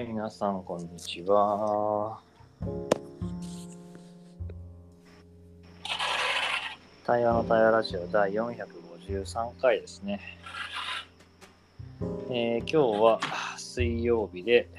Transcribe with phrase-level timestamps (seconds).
[0.00, 2.20] はい、皆さん、こんにちは。
[7.04, 10.38] 対話の対話ラジオ第453回ですね。
[12.30, 13.20] えー今日は
[13.58, 14.70] 水曜日で、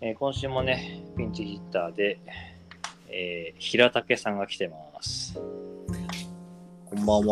[0.00, 2.18] えー今週もね、ピンチヒッターで、
[3.08, 5.38] えー平竹さんが来てます。
[6.86, 7.24] こんばんは。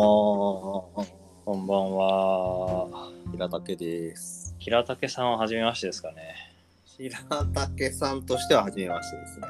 [1.43, 3.11] こんばんは。
[3.33, 4.55] 平竹です。
[4.57, 6.54] 平竹さんは初めましてですかね。
[6.97, 7.11] 平
[7.53, 9.47] 竹さんとしては初めましてですね。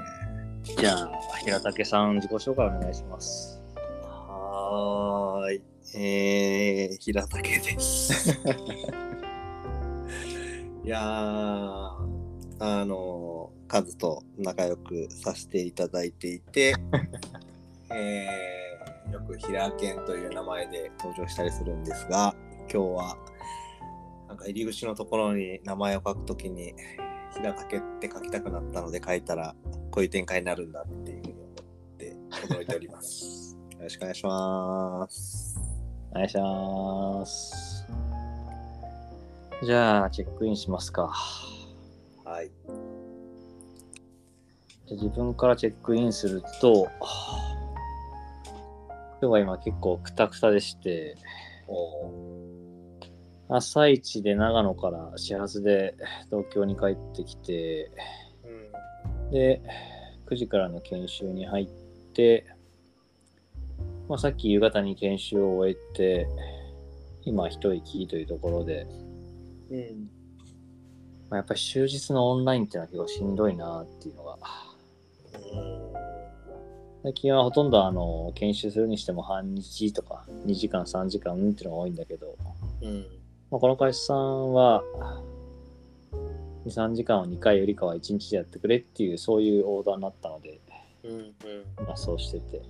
[0.80, 1.12] じゃあ、
[1.44, 3.62] 平竹さん、自己紹介お願いします。
[4.02, 5.62] はーい。
[5.94, 8.32] えー、平竹です。
[10.84, 11.04] いやー、
[12.60, 16.74] あの、カズと仲良くさせていただいていて、
[17.92, 22.36] えー、よく平健という名前で登場したりするんですが、
[22.74, 23.18] 今日は、
[24.28, 26.74] なんか入り口のところに名前を書くときに、
[27.36, 29.56] 平竹って書きたくなったので書いたら、
[29.92, 32.16] こういう展開になるんだっていうふうに思って
[32.48, 33.58] 驚いております。
[33.78, 35.60] よろしくお願いします。
[36.12, 37.88] お願いします。
[39.64, 41.12] じゃあ、チェックインしますか。
[42.24, 42.52] はい。
[44.88, 46.88] じゃあ自分からチェックインすると、
[49.22, 51.18] 今日は今結構クタクタでして、
[51.68, 52.45] お
[53.48, 55.96] 朝一で長野から始発で
[56.30, 57.92] 東京に帰ってきて、
[58.44, 59.32] うん。
[59.32, 59.62] で、
[60.28, 61.68] 9時からの研修に入っ
[62.14, 62.46] て、
[64.10, 66.28] まあ、さっき夕方に研修を終えて、
[67.24, 68.88] 今一息というところで、
[69.70, 70.10] うん。
[71.30, 74.38] まあ、やっぱり終日のオンラインっていうのは結構しんどいなっていうのが、
[77.04, 82.36] 最近はほとんどあの研修するにしても半日とか2時間3時間っていうのが多いんだけど、
[82.82, 83.06] うん。
[83.56, 84.84] まあ、この会社さんは
[86.66, 90.60] 23時間を2回よりかは1日でやってくれっていうそういうオーダーになったので、
[91.06, 91.12] うん。
[91.12, 91.34] うん。
[91.88, 92.62] まあ、そうしてて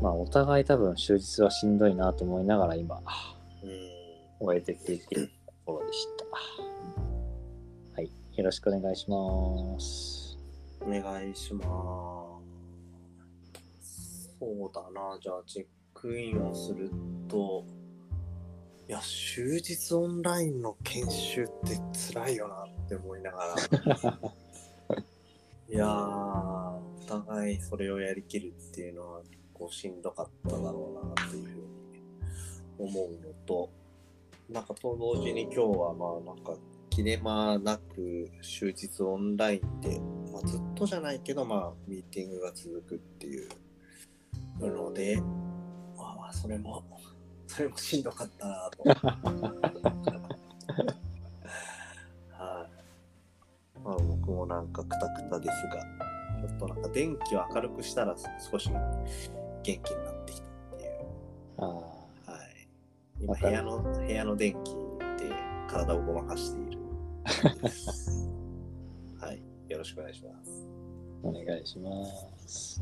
[0.00, 2.96] まあお互い多分終日はしんどいなと思いながら今
[3.62, 4.46] うん。
[4.46, 10.38] 終えてきているところでしたはいよろしくお願いします
[10.80, 12.40] お願いしま
[13.82, 14.34] す。
[14.40, 16.90] そうだな、じゃあチェックインをする
[17.28, 17.66] と、
[18.86, 21.80] いや、終日オンラインの研修って
[22.12, 23.54] 辛いよなって思いながら。
[25.70, 32.02] いやー、お互いそれをやりきるっていうのは結構しんどかっただろうなというふうに
[32.78, 33.70] 思うのと、
[34.50, 36.54] なんかと同時に今日はまあなんか
[36.90, 39.98] 切れ間なく終日オンラインで、
[40.30, 43.48] まあ、ずっとじゃないけどまあミーティングが続くっていう
[44.60, 45.22] ので、
[45.96, 46.84] まあまあそれも、
[47.46, 48.82] それもしんどかったなと。
[48.84, 48.94] は
[52.66, 52.70] い。
[53.82, 55.76] まあ僕もなんかクタクタですが、
[56.48, 58.16] ちょっとなんか電気を明るくしたら
[58.50, 58.78] 少し元
[59.62, 60.90] 気になってきたっていう。
[61.58, 61.82] あは
[62.60, 62.66] い。
[63.20, 64.70] 今部屋の部屋の電気
[65.22, 65.30] で
[65.68, 66.78] 体をごまかしている。
[69.20, 69.42] はい。
[69.68, 70.50] よろしくお願いします。
[71.24, 71.90] ーお願いしま
[72.46, 72.80] す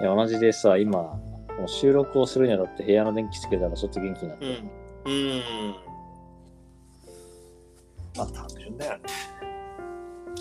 [0.00, 1.18] いや同じでさ今
[1.58, 4.48] もう収録をするにあたって部屋の電気つけたらちょっと元気になって、ん。
[4.48, 5.74] うん。
[8.16, 9.04] まあ単純だよね。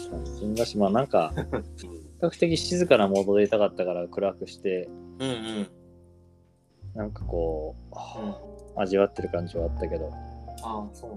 [0.10, 1.34] 単純だしまあなんか
[1.78, 1.88] 比
[2.22, 4.90] 較的静かなモードでいたかったから暗くして
[5.20, 5.68] うんうん。
[6.94, 7.76] なんかこ
[8.76, 10.12] う、味わってる感じはあったけど
[10.64, 11.16] ああ、そう。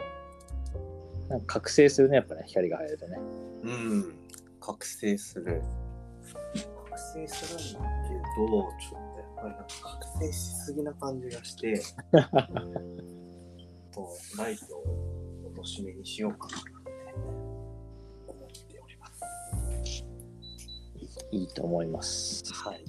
[1.29, 3.19] なんか覚醒するねやっぱね光が入るとね
[3.63, 4.15] うん。
[4.61, 5.63] 覚醒する。
[6.85, 8.15] 覚醒するんだけ
[8.51, 9.14] ど、ちょっと
[9.45, 9.67] ぱりなんか
[10.01, 11.75] 覚醒しすぎな感じがして、
[13.93, 14.83] とライトを
[15.47, 16.71] 落としめにしようかなって
[18.27, 19.23] 思っております。
[21.31, 22.85] いいと思いますはい。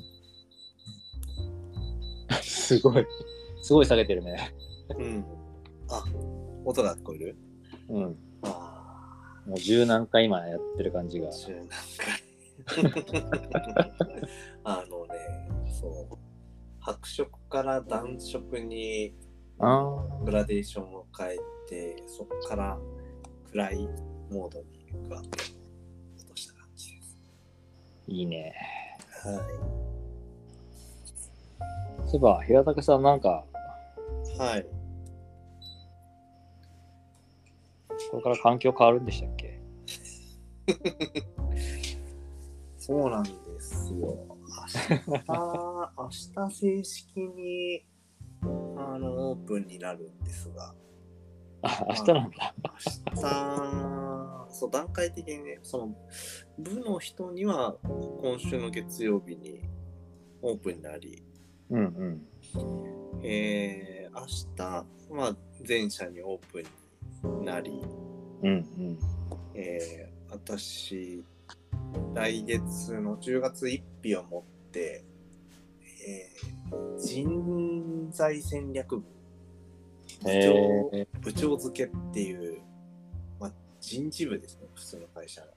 [2.42, 3.06] すごい
[3.62, 4.56] すごい下げてるね
[4.98, 5.26] うん。
[5.90, 6.04] あ、
[6.64, 7.38] 音が聞こえる？
[7.90, 12.26] うんあもう十何回今やってる感じがあ、十何回。
[14.64, 15.14] あのね、
[15.72, 16.25] そう。
[16.86, 19.16] 白色から暖色に
[19.60, 21.38] あグラデーションを変え
[21.68, 22.78] て、そこから
[23.52, 23.90] 暗い
[24.30, 25.30] モードにガッと
[26.18, 27.18] 落とした感じです。
[28.08, 28.54] いいね
[29.24, 29.32] は
[32.06, 33.46] そういえば平竹さんなんか
[34.36, 34.38] い。
[34.38, 34.66] はい。
[38.12, 39.60] これから環境変わるんでしたっけ？
[42.86, 44.16] そうなんですよ。
[44.30, 45.34] 明日、
[45.98, 47.84] 明日正式に
[48.78, 50.76] あのオープンになるんですが、
[51.64, 52.56] ああ、明日なんだ。
[53.16, 55.96] 明日、そう、段階的にね、その、
[56.60, 57.76] 部の人には
[58.22, 59.62] 今週の月曜日に
[60.44, 61.24] オープンになり、
[61.72, 62.22] うんうん。
[63.24, 66.64] えー、明日、まあ、全社にオープ
[67.28, 67.82] ンになり、
[68.44, 69.00] うんうん。
[69.56, 71.24] えー、私、
[72.14, 75.04] 来月の10月1日をもって、
[76.08, 79.04] えー、人材戦略部、
[80.24, 81.08] 部へ長え。
[81.22, 82.62] 部長付けっていう、
[83.40, 83.52] まあ、
[83.82, 85.48] 人事部ですね、普通の会社の。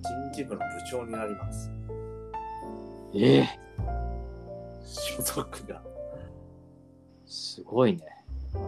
[0.00, 1.70] 人事部の部長になります。
[3.14, 3.48] ええ
[4.84, 5.82] 所属が。
[7.26, 8.02] すごいね。
[8.52, 8.58] と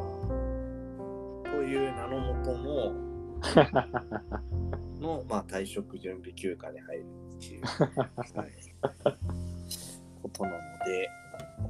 [1.62, 2.92] いう名のもとの、
[5.00, 7.04] の、まあ、退職準備休暇に入る
[7.36, 7.62] っていう、
[8.36, 8.50] はい、
[10.22, 11.10] ことなので、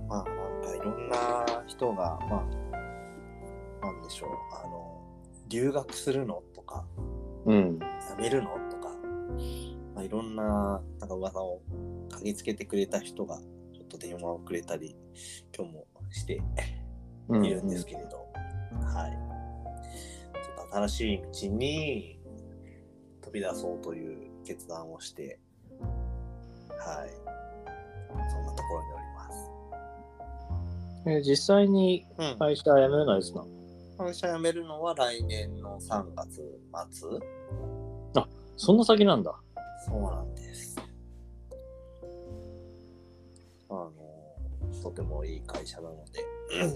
[0.08, 2.48] まあ、なんかいろんな人が、ま
[3.82, 5.00] あ、なんでしょう、あの、
[5.48, 6.86] 留学するのとか、
[7.46, 7.78] うん。
[7.78, 8.90] 辞めるのとか、
[9.94, 11.60] まあ、いろんな、なんか噂を
[12.10, 13.38] 嗅ぎつけてくれた人が、
[13.72, 14.96] ちょっと電話をくれたり、
[15.56, 16.42] 今日もして
[17.28, 18.28] うんいるんですけれど、
[18.94, 19.12] はい。
[20.44, 22.19] ちょっと新しい道に
[23.30, 25.38] 飛び出そうという決断をして、
[25.80, 27.10] はい。
[28.28, 29.30] そんなところにおりま
[31.04, 31.10] す。
[31.10, 32.36] え実際にうん。
[32.38, 33.46] 会社辞めるのはいつなの？
[33.98, 36.42] 会社辞めるのは来年の3月
[36.90, 37.08] 末
[38.56, 39.32] そんな先なんだ。
[39.88, 40.76] そうなんです。
[43.70, 43.92] あの、
[44.82, 46.24] とてもいい会社なので、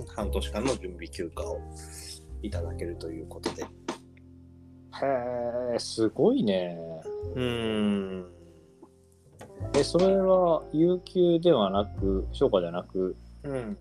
[0.16, 1.60] 半年間の準備休暇を
[2.42, 3.66] いただけるということで。
[5.02, 6.78] へえ、すごいね。
[7.34, 8.30] うーん。
[9.74, 13.78] え、それは有給ではなく、消化ではなく、うん。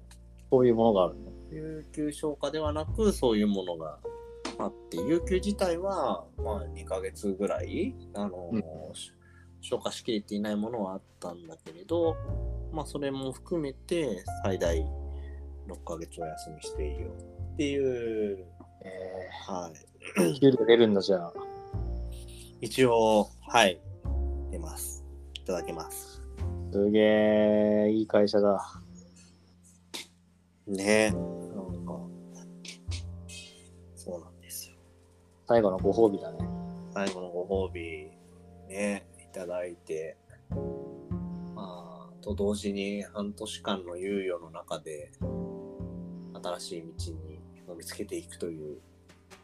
[0.49, 1.31] そういうものがあるの？
[1.51, 3.99] 有給消化ではなく、そういうものが
[4.57, 8.63] あって、有給自体は、まあ、2ヶ月ぐらい、あの、うん
[8.93, 9.11] し
[9.61, 12.17] 消化しきれていないものはあったんだけれど、
[12.73, 14.77] まあ、それも含めて、最大
[15.67, 17.07] 6ヶ月お休みしていいよ
[17.53, 18.45] っていう、
[18.83, 19.92] えはい。
[20.17, 21.33] ー、給料出るんだじゃあ。
[22.61, 23.79] 一応、はい、
[24.51, 25.03] 出ます。
[25.33, 26.21] いただけます。
[26.71, 28.81] すげえ、いい会社だ。
[30.65, 31.99] ねなんか、
[33.95, 34.75] そうなんですよ。
[35.47, 36.39] 最後のご褒美だね。
[36.93, 38.09] 最後のご褒美、
[38.69, 40.17] ね、いただいて、
[41.53, 45.11] まあ、と同時に半年間の猶予の中で、
[46.41, 48.92] 新しい道にを見つけていくというえー、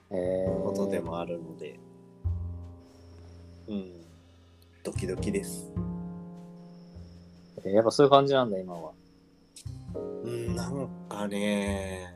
[0.09, 1.79] ことでもあるので、
[3.67, 3.91] うん、
[4.83, 5.71] ドキドキです。
[7.63, 8.91] えーやっぱそういう感じなんだ、今は。
[10.23, 12.13] うん、なんかね、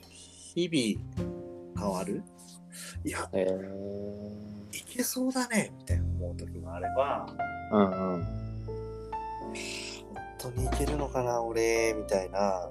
[0.00, 2.22] 日々変わる？
[3.04, 7.26] いや、えー、いけそうだねみたいな思う時もあれば、
[7.72, 8.24] うんうん。
[8.24, 9.54] 本
[10.38, 12.68] 当にいけるのかな、俺、みたいな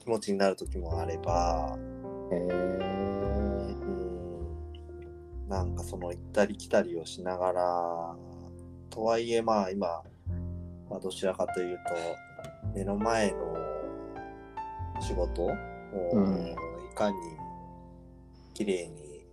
[0.00, 1.78] 気持ちになる時もあれば、
[2.30, 3.86] えー、う
[5.46, 8.16] ん、なんかその行ったり来たりをしながら、
[8.90, 10.02] とはいえまあ今、
[10.90, 11.82] まあ、どちらかというと、
[12.74, 13.56] 目の前の
[15.00, 15.50] 仕事を、
[16.12, 16.56] うん
[16.92, 17.16] いかに
[18.54, 19.26] 綺麗に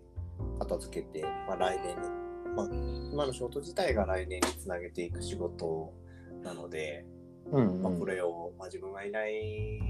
[0.60, 2.10] 片付けて、まあ、来年に、
[2.56, 2.68] まあ、
[3.14, 5.94] 今の仕事自体が来年につなげていく仕事
[6.44, 7.06] なので、
[7.52, 8.06] うん、まこ。
[8.06, 9.82] れを、まあ、自分がいないい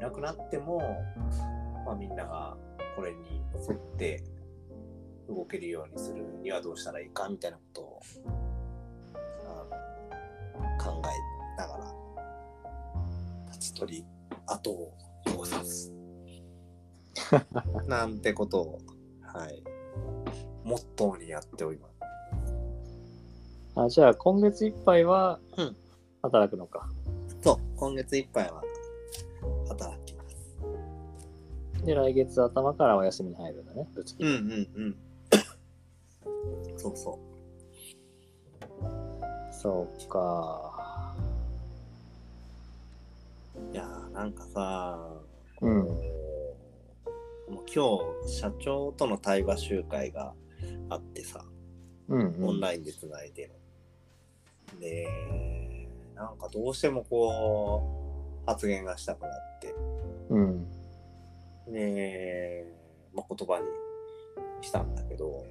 [0.00, 0.82] なくなっても、
[1.86, 2.56] まあ、みんなが
[2.96, 4.22] これに沿って
[5.28, 8.00] 動けるようにするにはどうしたらいいかみたいなことを
[10.78, 11.94] 考えながら
[13.52, 14.04] 立ち取り
[14.46, 14.92] 後を
[15.26, 15.92] 汚さず
[17.86, 18.78] なんてことを、
[19.22, 19.62] はい、
[20.64, 21.96] モットーにやっております。
[23.78, 25.76] あじゃあ、今月いっぱいはうん
[26.22, 26.88] 働くのか。
[27.42, 28.62] そう、今月いっぱいは
[29.68, 30.05] 働きます。
[31.86, 33.88] で、来月頭からお休みに入るんだね、
[34.18, 34.96] うんうんうん。
[36.76, 37.18] そうそ
[39.52, 41.14] そうか。
[43.54, 43.72] う。
[43.72, 44.98] いやーなんかさ、
[45.62, 45.84] うん
[47.48, 50.34] もう今日社長との対話集会が
[50.90, 51.44] あってさ、
[52.08, 52.48] うん、うん。
[52.48, 53.48] オンラインでつないで
[54.74, 54.80] の。
[54.80, 55.08] で、
[56.16, 60.15] なんかどうしてもこう、発言がしたくなって、うん。
[61.68, 62.64] で、
[63.14, 63.66] まあ、言葉に
[64.62, 65.44] したんだけど、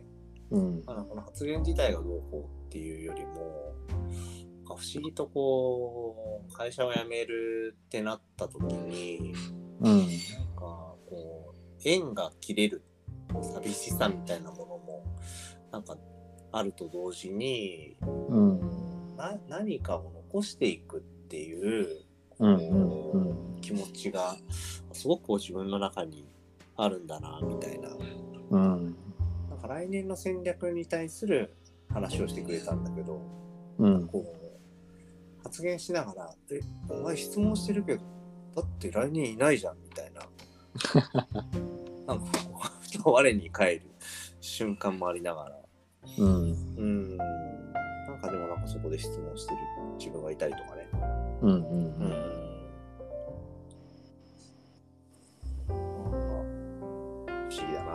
[0.52, 0.84] うん。
[0.86, 3.74] まあ、この発言自体がどうこうっていうよりも、
[4.66, 9.34] 不思議とこう、会社を辞めるってなった時に、
[9.82, 9.98] うん。
[10.00, 10.08] なん
[10.56, 10.62] か
[11.10, 12.84] こう縁が切れる
[13.42, 15.04] 寂しさみたいなものも
[15.72, 15.98] なんか
[16.52, 18.60] あると同時にうん。
[19.18, 22.06] な何かを残していくっていう
[22.40, 22.56] うん。
[22.56, 23.12] うん。
[23.12, 23.62] うん。
[23.62, 24.36] 気持ちが
[24.96, 26.26] すごくこう自分の中に
[26.78, 27.90] あるんだなみたいな
[28.52, 28.96] うん。
[29.50, 31.54] なんか来年の戦略に対する
[31.94, 33.22] 話をしてくれたんだけど
[33.78, 34.08] うん。
[34.08, 38.02] こう発言しながら「えお前質問してるけど
[38.56, 40.22] だって来年いないじゃん」みたいな
[42.08, 43.82] なんかこうふと我に返る
[44.40, 45.60] 瞬間もありながら
[46.20, 46.76] うん。
[46.78, 49.60] うんなんかでもなんかそこで質問してる
[49.98, 50.88] 自分がいたりとかね
[51.42, 51.50] うん。
[51.50, 51.60] うん。
[51.60, 52.25] うん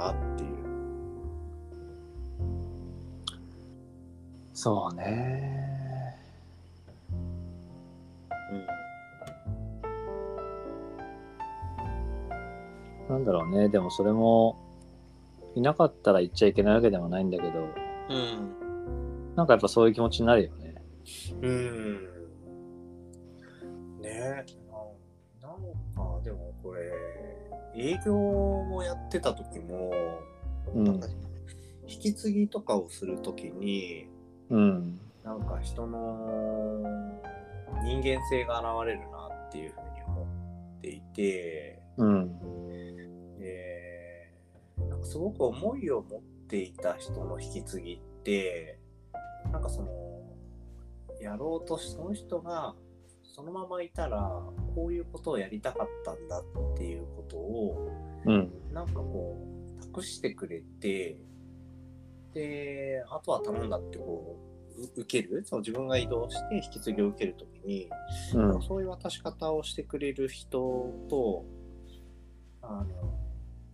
[0.01, 0.51] なんか不思議だなっていう
[4.55, 5.71] そうね。
[13.09, 13.69] なんだろうね。
[13.69, 14.57] でもそれも、
[15.55, 17.69] いなかったら言っちゃいけないわけでもないんだけど、
[18.09, 20.75] うんなんかやっぱそういう気持ちになるよね。
[21.43, 21.95] うん。
[24.01, 24.45] ねえ、
[25.41, 25.61] ななん
[25.97, 26.93] か、でもこれ、
[27.75, 29.91] 営業をやってた時も、
[30.75, 31.09] うんなんか
[31.89, 34.07] 引き継ぎとかをする時に、
[34.51, 35.01] うん。
[35.25, 36.83] なんか人の
[37.85, 40.27] 人間性が現れるなっていうふうに思
[40.79, 43.39] っていて、うん。
[43.39, 44.33] で、
[44.79, 48.79] なんかすごく思いを持っていた人の引き継ぎって、
[49.53, 49.89] なんかその、
[51.21, 52.75] やろうとし、その人が
[53.33, 54.19] そのままいたら、
[54.75, 57.89] こういうことをやりたかったんだっていうことを、
[58.27, 58.53] うん。
[58.73, 59.37] なんかこ
[59.79, 61.17] う、託してくれて、
[62.35, 64.37] で、あとは頼んだってこ
[64.77, 65.45] う、う受ける？
[65.45, 67.89] その自分が移動して引き継ぎを受けるときに、
[68.35, 68.63] うん。
[68.63, 70.59] そういう渡し方をしてくれる人
[71.09, 71.45] と、
[72.63, 72.87] あの、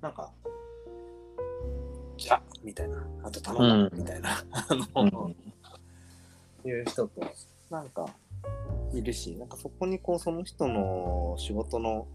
[0.00, 0.32] なんか、
[2.16, 4.30] じゃあみたいな、あと頼んだ、うんみたいな、
[4.94, 5.36] あうの、ん。
[6.68, 7.20] いう人と、
[7.70, 8.06] なんか、
[8.92, 12.06] いるし、なんかそこにこう、その人の仕事の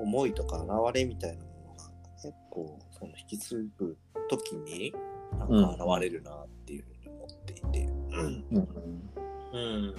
[0.00, 1.90] 思いとか現れみたいなものが、
[2.22, 3.96] 結構、その引き継ぐ
[4.28, 4.92] 時に、
[5.38, 8.44] なんか現れるなっていうふうに思っていて、うん。
[8.50, 8.68] うん。
[9.52, 9.58] う
[9.90, 9.94] ん。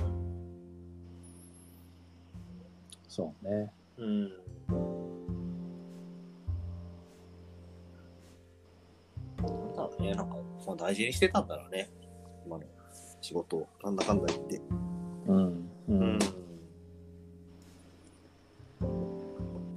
[3.07, 3.71] そうね。
[3.97, 4.29] うん。
[9.41, 10.35] なんだろうね、なんか、
[10.67, 11.89] まあ、大事にしてたんだろうね。
[12.45, 12.63] 今の
[13.21, 14.62] 仕事を、なんだかんだ言って。
[15.27, 15.69] うん。
[15.89, 15.92] う。
[15.92, 16.20] うん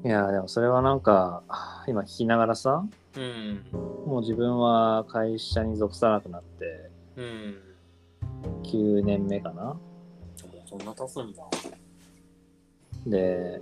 [0.04, 1.42] いや、でもそれはなんか、
[1.86, 2.84] 今聞きながらさ、
[3.16, 3.64] うん。
[4.06, 7.58] もう自分は会社に属さなくなってうん。
[8.62, 9.64] 9年目かな。
[9.64, 9.78] も
[10.44, 11.42] うそんな経つんだ。
[13.06, 13.60] で、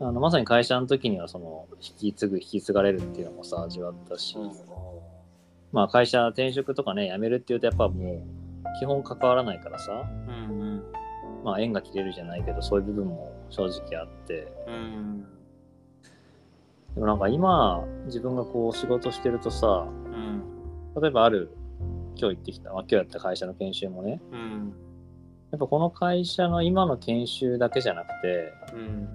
[0.00, 4.36] あのまさに会社の時にはその引き継ぐ引き継がれるっていうのもさ味わったし、
[5.72, 8.22] まあ会社転職とかね辞めるっていうとやっぱもう
[8.80, 10.60] 基本関わらないからさうん。
[10.60, 10.82] うん。
[11.42, 15.26] まあ縁が切れるじゃないけどそういう部分も正直あってうん。
[16.94, 20.42] でもなんか今自分がこう仕事してるとさうん。
[21.00, 21.50] 例えばある
[22.16, 24.72] 今日行ってきた、まあ、今日やった会社の研修もねうん。
[25.50, 29.08] やっぱこの会社の今の研修だけじゃなくてうん。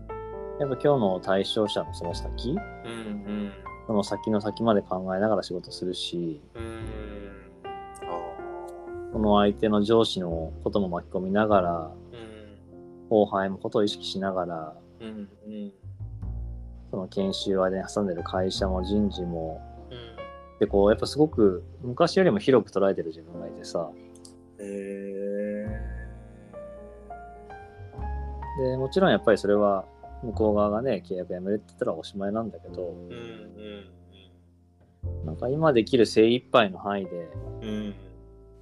[0.60, 3.52] やっぱ今日の対象者のその先うん。
[3.86, 6.84] その先の先まで考えながら仕事するしうん。
[7.64, 8.38] あ
[9.14, 11.92] その相手の上司のことも巻き込みながら。
[13.10, 15.08] 後輩もことを意識しながらうん。
[15.08, 15.12] う
[15.50, 15.74] ん。
[16.90, 19.98] その研修間で挟んでる会社も人事もうん。
[20.60, 23.90] でこうやっぱすごく昔よりも広く捉えてる自分がいてさ
[24.60, 25.68] へえ。
[28.72, 29.86] でもちろんやっぱりそれは
[30.24, 33.10] 向こう側がね契約やめるって言ったらおしまいなんだけどうん。
[33.12, 33.14] う
[35.24, 35.26] ん。
[35.26, 37.30] なんか今できる精一杯の範囲で
[37.62, 37.96] うん。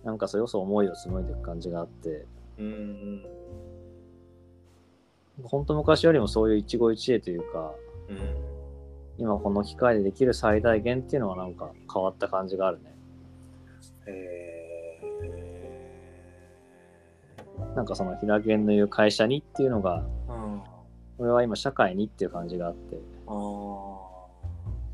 [0.04, 2.26] なんかそれこそ思いを紡いでいく感じがあって
[2.58, 3.22] うん。
[5.44, 7.74] 本当昔よりもそういう一期一会というか
[8.10, 8.18] うん。
[9.18, 12.94] 今この機会でできる最大限っていうのはなんか変わった感じがあるね
[14.08, 15.02] へ
[17.76, 20.62] なんかその平源の言う会社にっていうのがーうん。
[21.18, 23.34] 俺は今社会にっていう感じがあってああ。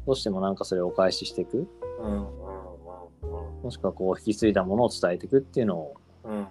[0.06, 1.68] どうしてもなんかそれをお返ししていく
[2.00, 2.12] うん。
[2.12, 2.22] うん。
[3.64, 5.94] もしくはこう引き継いだものを伝えていくっていうのを
[6.24, 6.48] うん。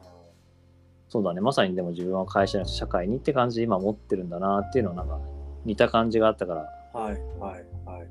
[1.10, 1.12] うん。
[1.12, 5.18] そうだねまさにでも自分は会社の社会にって感じで今持ってるんだなっていうのをなんか
[5.64, 6.60] 似た感じがあったから
[6.92, 7.12] はい。
[7.12, 7.20] はい。
[7.84, 8.00] はい。
[8.00, 8.08] はい。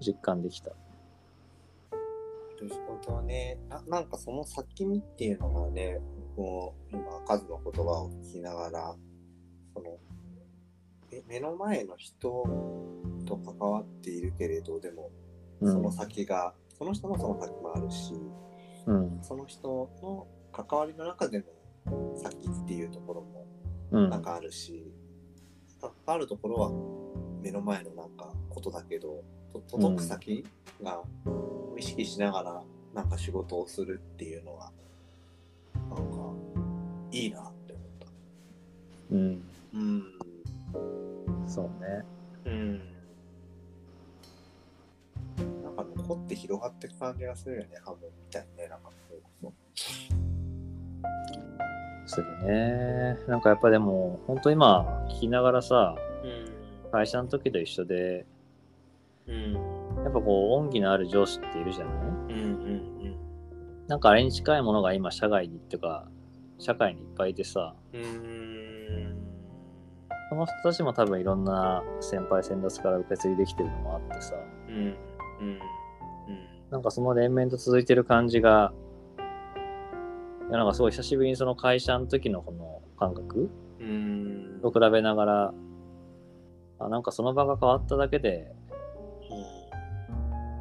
[0.00, 3.82] 実感できたなるほどねな。
[3.88, 6.00] なんかその先にっていうのがね、
[6.36, 8.94] こう今、数の言葉を聞きながら、
[9.74, 9.98] その、
[11.10, 12.44] え目の前の人
[13.26, 15.10] と関わっているけれどでも
[15.60, 18.14] うんその先が、その人のその先もあるし
[18.86, 19.18] うん。
[19.22, 21.44] その人の関わりの中での
[22.16, 23.46] 先っていうところも
[23.92, 24.10] うん。
[24.10, 24.92] なんかあるし、
[25.80, 26.70] 関わるところは
[27.42, 29.22] 目の前のなんかことだけど
[29.52, 30.44] と届く先
[30.82, 31.02] が
[31.76, 32.62] 意識しながら
[32.94, 34.72] なんか仕事をするっていうのは
[35.74, 36.32] なんか
[37.10, 38.06] いいなって思った。
[39.10, 39.42] うん。
[39.74, 40.04] うん。
[41.46, 42.04] そうね。
[42.46, 42.78] うん。
[45.64, 49.52] なんか残って広がっていく感じがするよね、ハモみたいね、なんかそれこ
[52.06, 53.18] するね。
[53.28, 56.90] なんかやっぱでも、本当今聞きながらさ、そ。
[56.90, 58.26] 会社の時と一緒で、
[59.26, 59.34] うん。
[59.34, 60.04] うん。
[60.04, 61.94] やっぱこう、恩義のある上司っているじゃない？
[61.94, 62.82] うんうん
[63.88, 66.06] なんかあれに近いものが今、社外にっていうか、
[66.58, 69.16] 社会にいっぱいいてさ、うん。
[70.30, 74.34] その人たちも多分いろんな先輩先達から受け継いできてるのもあってさ、
[74.68, 74.74] うん。
[74.74, 74.86] うん。
[75.40, 75.58] うん。
[76.70, 78.91] なんかその連綿と続いてる感じが、い
[80.52, 84.60] やなんかすごい久しぶりにその会社の時のこの感覚うん。
[84.62, 85.54] と比べながら、
[86.78, 88.54] あなんかその場が変わっただけで、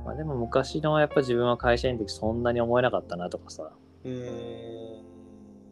[0.05, 3.71] まあ、でも昔のやっぱ自分は会社員の時そんなに思えなかったなとかさ。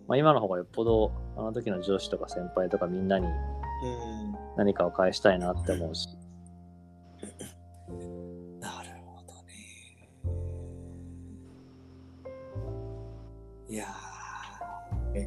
[0.07, 3.33] まあ、今の方がよっぽどあの時の上司とか先輩とかみんなにうん。
[4.57, 6.09] 何かを返したいなって思うし、
[8.59, 9.53] なるほどね。
[13.69, 13.87] いやー、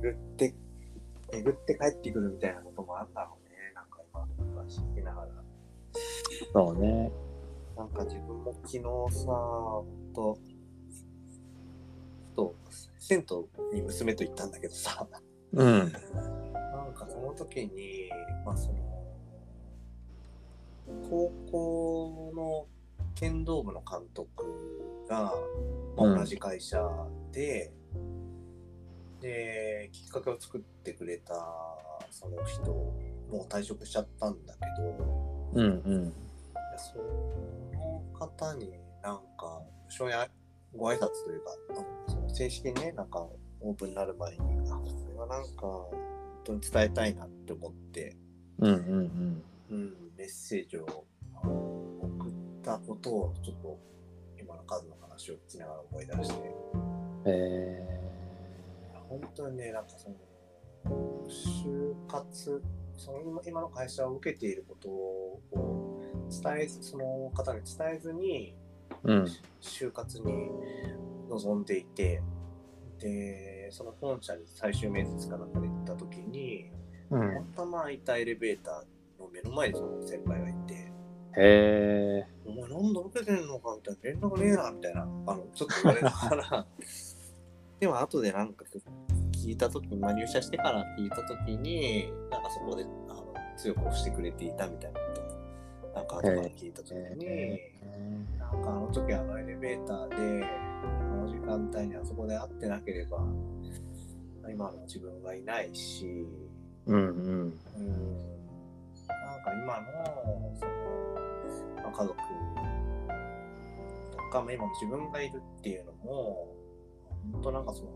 [0.01, 0.55] 巡って、
[1.33, 3.57] 巡って帰ってくるみたいなこともあるんだろうね。
[3.75, 5.29] なんか今の話聞きながら。
[6.53, 7.13] そうね。
[7.77, 8.83] なんか自分も昨日
[9.25, 10.39] さ、ほんと、
[12.31, 12.55] ふと、
[12.99, 13.27] 銭
[13.73, 15.07] 湯に娘と行ったんだけどさ、
[15.53, 15.79] うん。
[15.79, 15.91] なん
[16.95, 18.11] かその時に、
[18.45, 18.79] まあその、
[21.09, 22.67] 高校の
[23.15, 24.45] 剣道部の監督
[25.09, 25.33] が、
[25.97, 26.79] まうんあ、同じ会社
[27.33, 27.73] で、
[29.23, 31.35] で、きっかけを作ってくれた
[32.11, 32.95] その人、も
[33.31, 34.61] う退職しちゃったんだけ
[34.99, 36.13] ど、うんうん。
[36.77, 40.29] その方になんか、初夜
[40.75, 43.27] ご挨拶というか、あその正式にね、なんか
[43.61, 44.39] オープンになる前に、
[44.71, 45.91] あ、これはなんか、本
[46.45, 48.17] 当に伝えたいなって思って、
[48.59, 51.07] うんうんうん、メッセージを
[51.43, 53.79] 送ったことを、ちょっと
[54.39, 56.55] 今の数の話を聞きながら思い出して、
[57.27, 58.02] うん。
[59.15, 60.17] え本当にね、なんかその、
[61.29, 62.63] 就活、
[62.97, 65.41] その今今の会社を受けていることを
[66.31, 69.27] 伝えず、その方に伝えずに、ー、うん。
[69.61, 70.33] 就活に
[71.29, 72.23] 臨んでいて、
[72.99, 76.71] で、その本社に最終面接かなんかで行った時に、
[77.11, 77.21] うん。
[77.55, 86.67] たまたまいたエレベーターの目の前にその先輩がいて、へえお前なんで受けてんのかみたいな、連絡ねえなみたいな、あの、ちょっと言われながら、
[87.83, 88.65] でも後でなんか
[89.45, 95.07] 聞いた時に、まあ入社してから聞いた時に、なんかそこであの強く押してくれていたみたいなこ
[95.83, 97.73] とを、なんか後から聞いた時に、へ
[98.39, 103.19] なんかあの時あのエレベーターで、あの時間帯にあそこで会ってなければ、
[104.49, 106.25] 今の自分がいないし、
[106.87, 107.09] うんうん。
[107.09, 107.99] うん、
[109.09, 109.87] なんか今の
[110.57, 110.73] その、
[111.83, 112.17] まあ、家族
[114.13, 116.62] とか、まあ、今の自分がいるっていうのも、
[117.33, 117.91] 本当なんかその、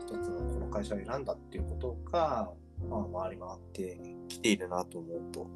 [0.00, 2.50] 一つのこの会社を選んだっていうことが、
[2.88, 5.46] まあ、回り回ってきているなと思うと、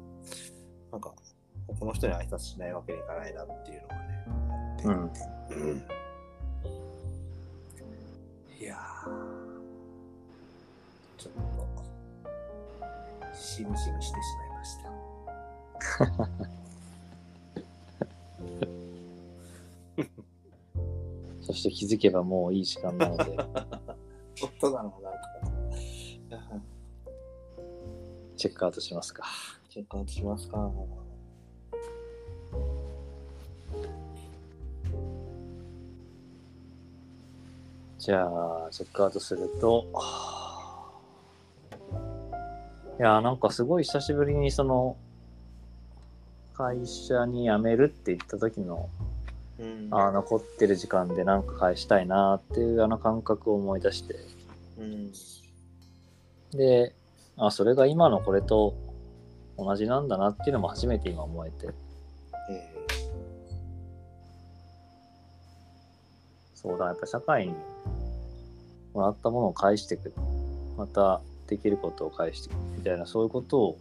[0.91, 1.13] なんか、
[1.79, 4.83] この人に挨拶しないわけにいかないなっていうのがね、あって。
[4.85, 5.83] うんうん
[8.61, 9.09] いやー、
[11.17, 11.41] ちょっと、
[13.35, 14.77] しみじみしてしまいまし
[16.45, 16.51] た。
[21.51, 23.23] そして気づけばもういい時間なので、
[24.39, 25.01] 本当だな、なんか。
[28.37, 29.25] チェックアウトしますか。
[29.69, 30.71] チェックアウトしますか。
[37.99, 39.85] じゃあ、チェックアウトすると、
[42.97, 44.95] いやー、なんかすごい久しぶりにその、
[46.53, 48.89] 会社に辞めるって言った時の、
[49.61, 49.87] うん。
[49.91, 54.15] あー残ってる時間でなんか返したいなっていうあの感覚を思い出して、
[54.79, 55.11] うん。
[56.51, 56.93] で、
[57.37, 58.73] あ、それが今のこれと
[59.57, 61.69] 同じなんだなっていうのも初めて今思えて、
[62.49, 62.71] え
[66.55, 67.53] そうだ、やっぱ社会に
[68.93, 70.13] もらったものを返していく。
[70.77, 73.77] またできることを返していくみたいな、そういうことを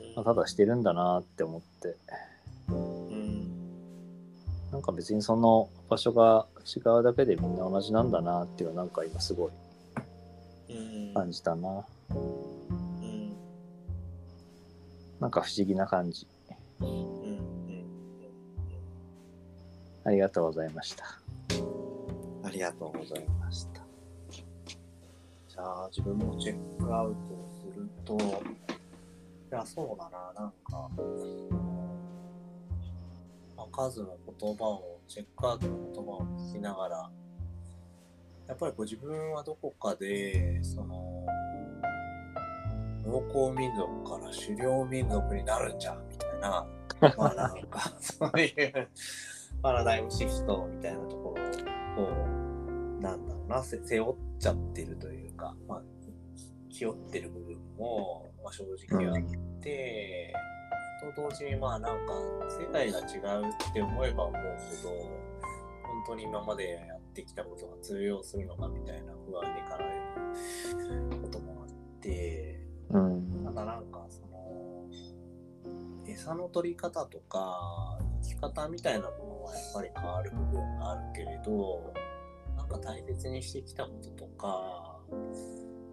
[0.00, 2.27] ーまあただしてるんだなって思って、うん
[4.78, 9.50] なんか別にその場所が違うだけでみんな同じなんだなっていうのはなんか今すごい
[10.70, 11.84] うん感じたな。
[12.10, 13.32] うん
[15.18, 16.28] なんか不思議な感じ。
[16.78, 17.38] うんうん
[20.04, 21.04] ありがとうございました。
[22.44, 23.80] ありがとうございました。
[25.48, 28.20] じゃあ、自分もチェックアウトをすると、い
[29.50, 30.88] や、そうだな、なんか、
[33.58, 37.10] まあ、数の言葉を、チェックアウトの言葉を聞きながら、
[38.46, 41.26] やっぱりこう自分はどこかで、その、
[43.04, 46.66] 農耕民族から狩猟民族になるんじゃん、みたいな、
[47.16, 48.88] まあなんか、 そういう
[49.60, 51.34] パラダイムシフトみたいなとこ
[51.96, 52.10] ろを、
[53.00, 55.82] なんだろうな、背負っちゃってるというか、まあ、
[56.68, 60.32] 気負ってる部分も、まあ、正直あって、
[61.00, 62.12] と同時にまあなんか、
[62.48, 64.42] 世界が違うって思えば思う
[64.82, 69.96] ほど、本当に今までやってきたことが通用するのかみたいな不安に駆られ
[71.16, 73.44] ることもあって、うん。
[73.44, 74.28] ただなんかその
[76.06, 81.94] 餌の取り方とか生き方みたいなものはやっぱり変わる部分があるけれど
[82.56, 84.96] なんか大切にしてきたこととか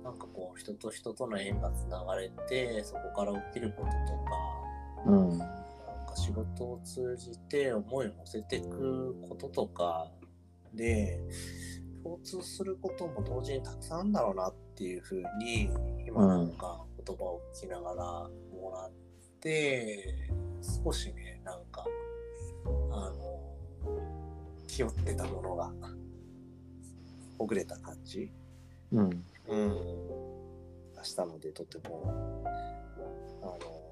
[0.03, 4.64] なんかこう人と人との縁がつながれてそこから起きることとか
[5.05, 5.37] うん。
[5.37, 5.47] なん
[6.07, 10.11] か仕事を通じて思いを乗せていくこととか
[10.73, 11.19] で
[12.03, 15.69] 共通することも同時にたくさんあるんだろうなっていうふうに
[16.07, 18.91] 今なんか言葉を聞きながらもらっ
[19.39, 20.29] て、
[20.83, 21.85] 少しねなんか
[22.91, 23.55] あの
[24.67, 25.71] 気負ってたものが
[27.37, 28.31] ほぐれた感じ、
[28.91, 29.23] うん。
[29.47, 29.75] うん、
[30.95, 32.43] 出したのでとても
[33.43, 33.84] あの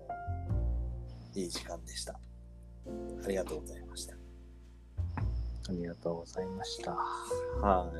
[1.35, 2.13] いい時間でした。
[2.13, 4.15] ありがとうございました。
[4.15, 6.91] ありがとうございました。
[6.91, 7.91] は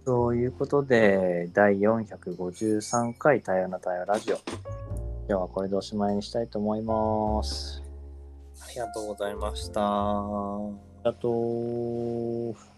[0.00, 0.04] い。
[0.04, 4.36] ということで、第453回多様な多様ラジオ。
[5.28, 7.82] 今日はこれでおしまいにしたいと思います。
[8.60, 9.80] ありがとうございました。
[9.80, 10.70] あ
[11.04, 12.71] りがとう。